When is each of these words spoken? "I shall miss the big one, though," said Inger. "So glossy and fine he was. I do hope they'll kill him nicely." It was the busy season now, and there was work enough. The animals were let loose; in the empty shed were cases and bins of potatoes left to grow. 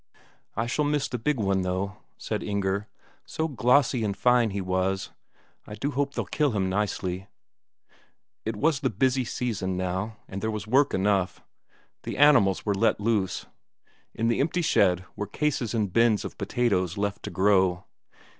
"I 0.55 0.65
shall 0.65 0.83
miss 0.85 1.07
the 1.07 1.19
big 1.19 1.37
one, 1.39 1.61
though," 1.61 1.97
said 2.17 2.41
Inger. 2.41 2.87
"So 3.23 3.47
glossy 3.47 4.03
and 4.03 4.17
fine 4.17 4.49
he 4.49 4.59
was. 4.59 5.11
I 5.67 5.75
do 5.75 5.91
hope 5.91 6.15
they'll 6.15 6.25
kill 6.25 6.53
him 6.53 6.69
nicely." 6.71 7.27
It 8.43 8.55
was 8.55 8.79
the 8.79 8.89
busy 8.89 9.23
season 9.23 9.77
now, 9.77 10.17
and 10.27 10.41
there 10.41 10.49
was 10.49 10.65
work 10.65 10.95
enough. 10.95 11.43
The 12.01 12.17
animals 12.17 12.65
were 12.65 12.73
let 12.73 12.99
loose; 12.99 13.45
in 14.15 14.27
the 14.27 14.39
empty 14.39 14.63
shed 14.63 15.05
were 15.15 15.27
cases 15.27 15.75
and 15.75 15.93
bins 15.93 16.25
of 16.25 16.35
potatoes 16.39 16.97
left 16.97 17.21
to 17.25 17.29
grow. 17.29 17.85